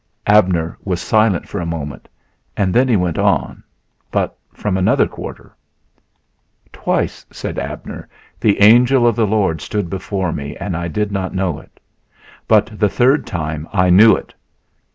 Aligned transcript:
Abner 0.25 0.79
was 0.83 0.99
silent 0.99 1.47
for 1.47 1.59
a 1.59 1.65
moment 1.67 2.07
and 2.57 2.73
then 2.73 2.87
he 2.87 2.95
went 2.95 3.19
on, 3.19 3.61
but 4.09 4.35
from 4.51 4.75
another 4.75 5.05
quarter. 5.07 5.55
"Twice," 6.73 7.23
said 7.29 7.59
Abner, 7.59 8.09
"the 8.39 8.59
Angel 8.63 9.05
of 9.05 9.15
the 9.15 9.27
Lord 9.27 9.61
stood 9.61 9.91
before 9.91 10.33
me 10.33 10.57
and 10.57 10.75
I 10.75 10.87
did 10.87 11.11
not 11.11 11.35
know 11.35 11.59
it; 11.59 11.79
but 12.47 12.71
the 12.79 12.89
third 12.89 13.27
time 13.27 13.69
I 13.73 13.91
knew 13.91 14.15
it. 14.15 14.33